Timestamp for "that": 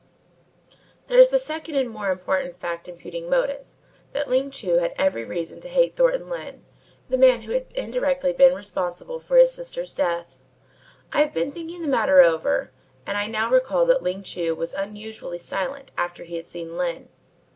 4.13-4.27, 13.85-14.01